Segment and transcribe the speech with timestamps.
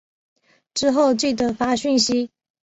[0.73, 2.31] 之后记得发讯息